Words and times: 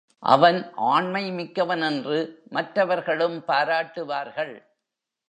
அவன் 0.19 0.71
ஆண்மை 0.75 1.31
மிக்கவன் 1.31 1.81
என்று 1.81 2.43
மற்றவர்களும் 2.49 3.43
பாராட்டுவார்கள். 3.47 4.53